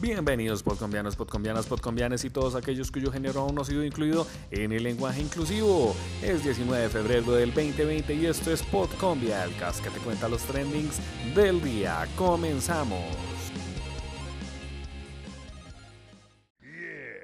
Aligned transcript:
Bienvenidos 0.00 0.62
podcombianos, 0.62 1.16
podcombianas, 1.16 1.66
podcombianes 1.66 2.24
y 2.24 2.30
todos 2.30 2.54
aquellos 2.54 2.90
cuyo 2.90 3.10
género 3.10 3.40
aún 3.40 3.54
no 3.54 3.62
ha 3.62 3.64
sido 3.64 3.84
incluido 3.84 4.26
en 4.50 4.72
el 4.72 4.82
lenguaje 4.82 5.20
inclusivo. 5.20 5.94
Es 6.22 6.44
19 6.44 6.82
de 6.82 6.88
febrero 6.88 7.32
del 7.32 7.52
2020 7.52 8.14
y 8.14 8.26
esto 8.26 8.52
es 8.52 8.62
Podcombia, 8.62 9.44
el 9.44 9.56
cast 9.56 9.82
que 9.82 9.90
te 9.90 9.98
cuenta 10.00 10.28
los 10.28 10.42
trendings 10.42 11.00
del 11.34 11.62
día. 11.62 12.06
Comenzamos. 12.16 13.31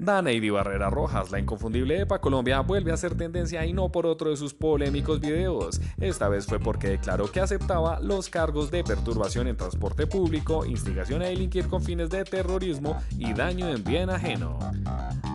Daneidy 0.00 0.48
Barrera 0.48 0.88
Rojas, 0.88 1.30
la 1.30 1.38
inconfundible 1.38 2.00
EPA 2.00 2.22
Colombia, 2.22 2.60
vuelve 2.60 2.90
a 2.90 2.96
ser 2.96 3.18
tendencia 3.18 3.66
y 3.66 3.74
no 3.74 3.92
por 3.92 4.06
otro 4.06 4.30
de 4.30 4.36
sus 4.38 4.54
polémicos 4.54 5.20
videos. 5.20 5.78
Esta 6.00 6.30
vez 6.30 6.46
fue 6.46 6.58
porque 6.58 6.88
declaró 6.88 7.30
que 7.30 7.40
aceptaba 7.40 8.00
los 8.00 8.30
cargos 8.30 8.70
de 8.70 8.82
perturbación 8.82 9.46
en 9.46 9.58
transporte 9.58 10.06
público, 10.06 10.64
instigación 10.64 11.20
a 11.20 11.26
delinquir 11.26 11.68
con 11.68 11.82
fines 11.82 12.08
de 12.08 12.24
terrorismo 12.24 12.96
y 13.18 13.34
daño 13.34 13.68
en 13.68 13.84
bien 13.84 14.08
ajeno. 14.08 14.58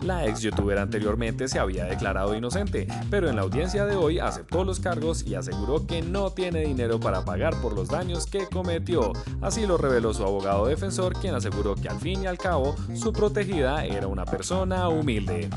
La 0.02 0.26
ex 0.26 0.40
youtuber 0.40 0.78
anteriormente 0.78 1.46
se 1.46 1.60
había 1.60 1.84
declarado 1.84 2.34
inocente, 2.34 2.88
pero 3.08 3.30
en 3.30 3.36
la 3.36 3.42
audiencia 3.42 3.86
de 3.86 3.94
hoy 3.94 4.18
aceptó 4.18 4.64
los 4.64 4.80
cargos 4.80 5.24
y 5.24 5.36
aseguró 5.36 5.86
que 5.86 6.02
no 6.02 6.30
tiene 6.30 6.60
dinero 6.60 6.98
para 6.98 7.24
pagar 7.24 7.60
por 7.60 7.72
los 7.72 7.88
daños 7.88 8.26
que 8.26 8.46
cometió. 8.46 9.12
Así 9.40 9.64
lo 9.64 9.78
reveló 9.78 10.12
su 10.12 10.24
abogado 10.24 10.66
defensor, 10.66 11.14
quien 11.14 11.36
aseguró 11.36 11.76
que 11.76 11.88
al 11.88 12.00
fin 12.00 12.24
y 12.24 12.26
al 12.26 12.36
cabo 12.36 12.74
su 12.94 13.12
protegida 13.12 13.84
era 13.84 14.08
una 14.08 14.24
persona 14.24 14.55
humilde. 14.64 15.48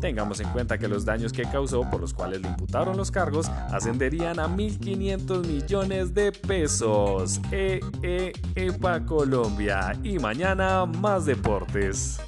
Tengamos 0.00 0.40
en 0.40 0.48
cuenta 0.50 0.78
que 0.78 0.88
los 0.88 1.04
daños 1.04 1.32
que 1.32 1.42
causó 1.42 1.82
por 1.90 2.00
los 2.00 2.14
cuales 2.14 2.40
le 2.40 2.48
imputaron 2.48 2.96
los 2.96 3.10
cargos 3.10 3.48
ascenderían 3.48 4.38
a 4.38 4.46
1.500 4.48 5.46
millones 5.46 6.14
de 6.14 6.32
pesos. 6.32 7.40
E, 7.50 7.80
e, 8.02 8.32
EPA 8.54 9.04
Colombia. 9.04 9.98
Y 10.04 10.18
mañana 10.18 10.86
más 10.86 11.26
deportes. 11.26 12.20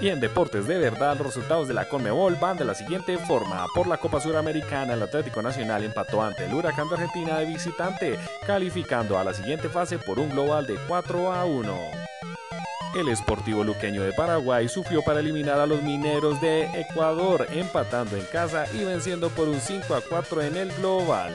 Y 0.00 0.08
en 0.08 0.18
deportes 0.18 0.66
de 0.66 0.78
verdad, 0.78 1.18
los 1.18 1.26
resultados 1.26 1.68
de 1.68 1.74
la 1.74 1.86
Conmebol 1.86 2.36
van 2.36 2.56
de 2.56 2.64
la 2.64 2.74
siguiente 2.74 3.18
forma. 3.18 3.66
Por 3.74 3.86
la 3.86 3.98
Copa 3.98 4.18
Suramericana, 4.18 4.94
el 4.94 5.02
Atlético 5.02 5.42
Nacional 5.42 5.84
empató 5.84 6.22
ante 6.22 6.46
el 6.46 6.54
Huracán 6.54 6.88
de 6.88 6.94
Argentina 6.94 7.38
de 7.38 7.44
visitante, 7.44 8.18
calificando 8.46 9.18
a 9.18 9.24
la 9.24 9.34
siguiente 9.34 9.68
fase 9.68 9.98
por 9.98 10.18
un 10.18 10.30
global 10.30 10.66
de 10.66 10.76
4 10.88 11.32
a 11.32 11.44
1. 11.44 11.76
El 12.94 13.08
Esportivo 13.08 13.62
Luqueño 13.62 14.02
de 14.02 14.14
Paraguay 14.14 14.68
sufrió 14.68 15.02
para 15.02 15.20
eliminar 15.20 15.60
a 15.60 15.66
los 15.66 15.82
mineros 15.82 16.40
de 16.40 16.64
Ecuador, 16.80 17.46
empatando 17.52 18.16
en 18.16 18.24
casa 18.24 18.64
y 18.72 18.84
venciendo 18.84 19.28
por 19.28 19.48
un 19.48 19.60
5 19.60 19.94
a 19.94 20.00
4 20.00 20.42
en 20.42 20.56
el 20.56 20.72
global. 20.72 21.32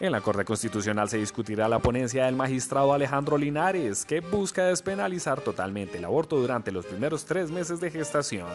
En 0.00 0.12
la 0.12 0.20
Corte 0.20 0.44
Constitucional 0.44 1.08
se 1.08 1.18
discutirá 1.18 1.68
la 1.68 1.80
ponencia 1.80 2.26
del 2.26 2.36
magistrado 2.36 2.92
Alejandro 2.92 3.36
Linares, 3.36 4.04
que 4.04 4.20
busca 4.20 4.66
despenalizar 4.66 5.40
totalmente 5.40 5.98
el 5.98 6.04
aborto 6.04 6.36
durante 6.36 6.70
los 6.70 6.86
primeros 6.86 7.24
tres 7.24 7.50
meses 7.50 7.80
de 7.80 7.90
gestación. 7.90 8.46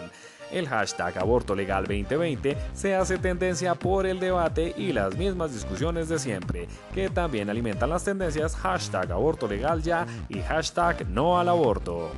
El 0.53 0.69
hashtag 0.69 1.17
aborto 1.19 1.53
legal 1.53 1.83
2020 1.83 2.55
se 2.73 2.95
hace 2.95 3.17
tendencia 3.17 3.75
por 3.75 4.05
el 4.05 4.21
debate 4.21 4.73
y 4.77 4.93
las 4.93 5.17
mismas 5.17 5.51
discusiones 5.51 6.07
de 6.07 6.17
siempre, 6.17 6.69
que 6.93 7.09
también 7.09 7.49
alimentan 7.49 7.89
las 7.89 8.05
tendencias 8.05 8.55
hashtag 8.55 9.11
aborto 9.11 9.45
legal 9.45 9.81
ya 9.83 10.07
y 10.29 10.39
hashtag 10.39 11.09
no 11.09 11.37
al 11.37 11.49
aborto. 11.49 12.09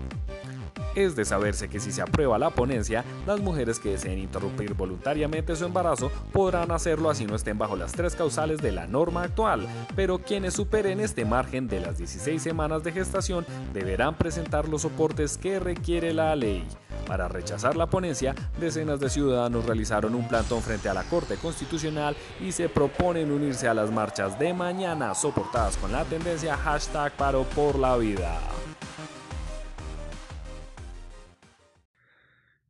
Es 0.95 1.13
de 1.17 1.25
saberse 1.25 1.67
que 1.67 1.81
si 1.81 1.91
se 1.91 2.01
aprueba 2.01 2.39
la 2.39 2.51
ponencia, 2.51 3.03
las 3.27 3.41
mujeres 3.41 3.79
que 3.79 3.91
deseen 3.91 4.17
interrumpir 4.17 4.73
voluntariamente 4.75 5.53
su 5.57 5.65
embarazo 5.65 6.09
podrán 6.31 6.71
hacerlo 6.71 7.09
así 7.09 7.25
no 7.25 7.35
estén 7.35 7.57
bajo 7.57 7.75
las 7.75 7.91
tres 7.91 8.15
causales 8.15 8.61
de 8.61 8.71
la 8.71 8.87
norma 8.87 9.23
actual, 9.23 9.67
pero 9.97 10.19
quienes 10.19 10.53
superen 10.53 11.01
este 11.01 11.25
margen 11.25 11.67
de 11.67 11.81
las 11.81 11.97
16 11.97 12.41
semanas 12.41 12.83
de 12.83 12.93
gestación 12.93 13.45
deberán 13.73 14.15
presentar 14.15 14.69
los 14.69 14.83
soportes 14.83 15.37
que 15.37 15.59
requiere 15.59 16.13
la 16.13 16.33
ley. 16.33 16.65
Para 17.05 17.27
rechazar 17.27 17.75
la 17.75 17.87
ponencia, 17.87 18.33
decenas 18.57 19.01
de 19.01 19.09
ciudadanos 19.09 19.65
realizaron 19.65 20.15
un 20.15 20.27
plantón 20.27 20.61
frente 20.61 20.87
a 20.87 20.93
la 20.93 21.03
Corte 21.03 21.35
Constitucional 21.35 22.15
y 22.39 22.53
se 22.53 22.69
proponen 22.69 23.31
unirse 23.31 23.67
a 23.67 23.73
las 23.73 23.91
marchas 23.91 24.39
de 24.39 24.53
mañana 24.53 25.13
soportadas 25.13 25.75
con 25.75 25.91
la 25.91 26.05
tendencia 26.05 26.55
hashtag 26.55 27.11
paro 27.17 27.43
por 27.43 27.77
la 27.77 27.97
vida. 27.97 28.39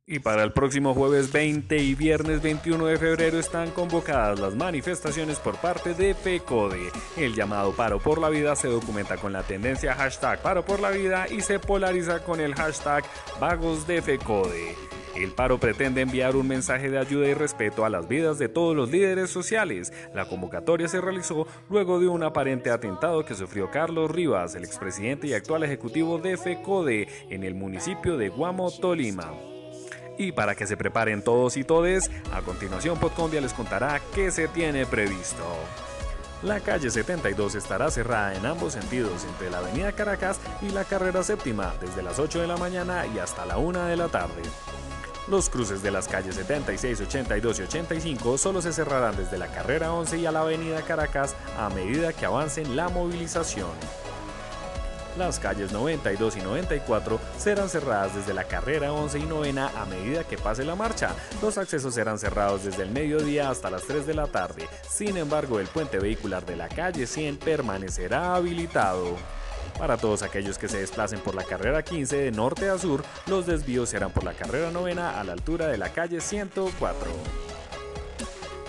Y 0.07 0.19
para 0.19 0.43
el 0.43 0.53
próximo 0.53 0.93
jueves 0.93 1.31
20 1.31 1.79
y 1.79 1.95
viernes 1.95 2.39
21 2.39 2.85
de 2.85 2.97
febrero 2.97 3.39
están 3.39 3.71
convocadas 3.71 4.39
las 4.39 4.53
manifestaciones 4.53 5.39
por 5.39 5.57
parte 5.57 5.95
de 5.95 6.13
FECODE. 6.13 6.91
El 7.17 7.33
llamado 7.33 7.75
paro 7.75 7.97
por 7.97 8.21
la 8.21 8.29
vida 8.29 8.55
se 8.55 8.67
documenta 8.67 9.17
con 9.17 9.33
la 9.33 9.41
tendencia 9.41 9.95
hashtag 9.95 10.43
paro 10.43 10.63
por 10.63 10.79
la 10.79 10.91
vida 10.91 11.25
y 11.27 11.41
se 11.41 11.57
polariza 11.57 12.23
con 12.23 12.39
el 12.39 12.53
hashtag 12.53 13.03
vagos 13.39 13.87
de. 13.87 13.95
El 15.15 15.31
paro 15.31 15.59
pretende 15.59 16.01
enviar 16.01 16.35
un 16.35 16.49
mensaje 16.49 16.91
de 16.91 16.99
ayuda 16.99 17.25
y 17.27 17.33
respeto 17.33 17.83
a 17.83 17.89
las 17.89 18.07
vidas 18.07 18.37
de 18.37 18.47
todos 18.47 18.75
los 18.75 18.91
líderes 18.91 19.31
sociales. 19.31 19.91
La 20.13 20.25
convocatoria 20.25 20.87
se 20.87 21.01
realizó 21.01 21.47
luego 21.67 21.99
de 21.99 22.09
un 22.09 22.21
aparente 22.21 22.69
atentado 22.69 23.25
que 23.25 23.33
sufrió 23.33 23.71
Carlos 23.71 24.11
Rivas, 24.11 24.53
el 24.53 24.65
expresidente 24.65 25.25
y 25.25 25.33
actual 25.33 25.63
ejecutivo 25.63 26.19
de 26.19 26.37
FECODE, 26.37 27.07
en 27.31 27.43
el 27.43 27.55
municipio 27.55 28.17
de 28.17 28.29
Guamo, 28.29 28.69
Tolima. 28.69 29.33
Y 30.17 30.31
para 30.31 30.55
que 30.55 30.67
se 30.67 30.77
preparen 30.77 31.21
todos 31.21 31.57
y 31.57 31.63
todes, 31.63 32.09
a 32.33 32.41
continuación 32.41 32.97
Podcombia 32.99 33.41
les 33.41 33.53
contará 33.53 34.01
qué 34.13 34.31
se 34.31 34.47
tiene 34.47 34.85
previsto. 34.85 35.43
La 36.43 36.59
calle 36.59 36.91
72 36.91 37.55
estará 37.55 37.89
cerrada 37.89 38.35
en 38.35 38.45
ambos 38.45 38.73
sentidos 38.73 39.25
entre 39.25 39.49
la 39.49 39.59
avenida 39.59 39.93
Caracas 39.93 40.39
y 40.61 40.69
la 40.69 40.83
carrera 40.83 41.23
séptima 41.23 41.73
desde 41.81 42.03
las 42.03 42.19
8 42.19 42.41
de 42.41 42.47
la 42.47 42.57
mañana 42.57 43.05
y 43.07 43.19
hasta 43.19 43.45
la 43.45 43.57
1 43.57 43.85
de 43.85 43.97
la 43.97 44.09
tarde. 44.09 44.41
Los 45.27 45.49
cruces 45.49 45.81
de 45.81 45.89
las 45.89 46.07
calles 46.07 46.35
76, 46.35 47.01
82 47.01 47.59
y 47.59 47.61
85 47.63 48.37
solo 48.37 48.61
se 48.61 48.73
cerrarán 48.73 49.17
desde 49.17 49.39
la 49.39 49.47
carrera 49.47 49.91
11 49.91 50.19
y 50.19 50.25
a 50.27 50.31
la 50.31 50.41
avenida 50.41 50.83
Caracas 50.83 51.35
a 51.57 51.69
medida 51.69 52.13
que 52.13 52.27
avancen 52.27 52.75
la 52.75 52.89
movilización. 52.89 53.71
Las 55.17 55.39
calles 55.39 55.71
92 55.71 56.35
y 56.35 56.41
94 56.41 57.19
serán 57.37 57.69
cerradas 57.69 58.15
desde 58.15 58.33
la 58.33 58.43
carrera 58.43 58.91
11 58.91 59.19
y 59.19 59.23
novena 59.23 59.71
a 59.77 59.85
medida 59.85 60.25
que 60.25 60.37
pase 60.37 60.65
la 60.65 60.75
marcha. 60.75 61.15
Los 61.41 61.57
accesos 61.57 61.93
serán 61.93 62.19
cerrados 62.19 62.65
desde 62.65 62.83
el 62.83 62.91
mediodía 62.91 63.49
hasta 63.49 63.69
las 63.69 63.83
3 63.83 64.05
de 64.05 64.13
la 64.13 64.27
tarde. 64.27 64.67
Sin 64.89 65.15
embargo, 65.15 65.59
el 65.59 65.67
puente 65.67 65.99
vehicular 65.99 66.45
de 66.45 66.57
la 66.57 66.67
calle 66.67 67.07
100 67.07 67.37
permanecerá 67.37 68.35
habilitado. 68.35 69.15
Para 69.79 69.97
todos 69.97 70.21
aquellos 70.21 70.57
que 70.57 70.67
se 70.67 70.79
desplacen 70.79 71.19
por 71.19 71.35
la 71.35 71.43
carrera 71.43 71.83
15 71.83 72.17
de 72.17 72.31
norte 72.31 72.69
a 72.69 72.77
sur, 72.77 73.03
los 73.27 73.45
desvíos 73.45 73.89
serán 73.89 74.11
por 74.11 74.23
la 74.23 74.33
carrera 74.33 74.71
novena 74.71 75.19
a 75.19 75.23
la 75.23 75.33
altura 75.33 75.67
de 75.67 75.77
la 75.77 75.89
calle 75.89 76.19
104. 76.19 77.44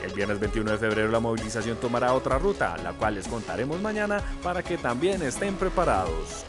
El 0.03 0.13
viernes 0.13 0.39
21 0.39 0.73
de 0.73 0.79
febrero 0.79 1.11
la 1.11 1.21
movilización 1.21 1.79
tomará 1.79 2.13
otra 2.13 2.39
ruta, 2.39 2.77
la 2.79 2.93
cual 2.93 3.15
les 3.15 3.29
contaremos 3.29 3.81
mañana 3.81 4.21
para 4.43 4.63
que 4.63 4.79
también 4.79 5.23
estén 5.23 5.55
preparados. 5.55 6.45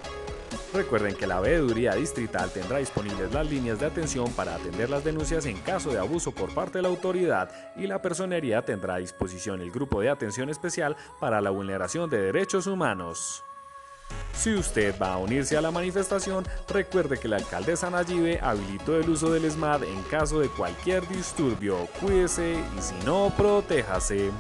Recuerden 0.73 1.15
que 1.15 1.27
la 1.27 1.39
veeduría 1.39 1.95
distrital 1.95 2.51
tendrá 2.51 2.77
disponibles 2.77 3.33
las 3.33 3.49
líneas 3.49 3.79
de 3.79 3.85
atención 3.85 4.31
para 4.33 4.55
atender 4.55 4.89
las 4.89 5.03
denuncias 5.03 5.45
en 5.45 5.57
caso 5.57 5.91
de 5.91 5.99
abuso 5.99 6.33
por 6.33 6.53
parte 6.53 6.79
de 6.79 6.81
la 6.83 6.89
autoridad 6.89 7.49
y 7.75 7.87
la 7.87 8.01
personería 8.01 8.61
tendrá 8.63 8.95
a 8.95 8.99
disposición 8.99 9.61
el 9.61 9.71
grupo 9.71 10.01
de 10.01 10.09
atención 10.09 10.49
especial 10.49 10.95
para 11.19 11.41
la 11.41 11.49
vulneración 11.49 12.09
de 12.09 12.21
derechos 12.21 12.67
humanos. 12.67 13.46
Si 14.33 14.53
usted 14.53 14.95
va 15.01 15.13
a 15.13 15.17
unirse 15.17 15.57
a 15.57 15.61
la 15.61 15.71
manifestación, 15.71 16.45
recuerde 16.69 17.17
que 17.17 17.27
la 17.27 17.37
alcaldesa 17.37 17.89
Nayibe 17.89 18.39
habilitó 18.41 18.95
el 18.95 19.09
uso 19.09 19.31
del 19.31 19.49
SMAD 19.49 19.83
en 19.83 20.03
caso 20.03 20.39
de 20.39 20.47
cualquier 20.49 21.07
disturbio. 21.07 21.87
Cuídese 21.99 22.63
y 22.77 22.81
si 22.81 22.93
no, 23.03 23.33
protéjase. 23.35 24.31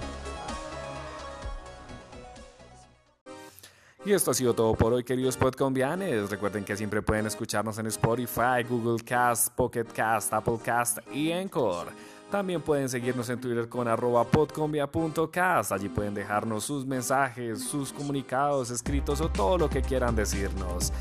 Y 4.05 4.13
esto 4.13 4.31
ha 4.31 4.33
sido 4.33 4.53
todo 4.53 4.73
por 4.73 4.93
hoy, 4.93 5.03
queridos 5.03 5.35
podcombianes. 5.35 6.29
Recuerden 6.29 6.63
que 6.63 6.77
siempre 6.77 7.01
pueden 7.01 7.25
escucharnos 7.25 7.77
en 7.77 7.87
Spotify, 7.87 8.63
Google 8.69 9.03
Cast, 9.03 9.53
Pocket 9.53 9.83
Cast, 9.83 10.31
Apple 10.31 10.59
Cast 10.63 10.99
y 11.11 11.31
Encore. 11.31 11.89
También 12.31 12.61
pueden 12.61 12.89
seguirnos 12.89 13.29
en 13.29 13.39
Twitter 13.39 13.69
con 13.69 13.87
arroba 13.87 14.25
podcombia.cast. 14.25 15.71
Allí 15.71 15.87
pueden 15.87 16.13
dejarnos 16.13 16.65
sus 16.65 16.85
mensajes, 16.85 17.63
sus 17.63 17.93
comunicados 17.93 18.69
escritos 18.69 19.21
o 19.21 19.29
todo 19.29 19.57
lo 19.57 19.69
que 19.69 19.81
quieran 19.81 20.15
decirnos. 20.15 20.91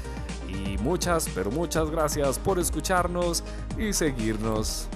Y 0.48 0.78
muchas, 0.78 1.28
pero 1.34 1.50
muchas 1.50 1.90
gracias 1.90 2.38
por 2.38 2.60
escucharnos 2.60 3.42
y 3.76 3.92
seguirnos. 3.92 4.88